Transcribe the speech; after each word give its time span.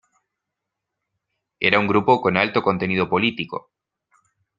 Era 1.59 1.77
un 1.77 1.85
grupo 1.87 2.21
con 2.23 2.35
alto 2.35 2.63
contenido 2.63 3.07
político. 3.07 3.69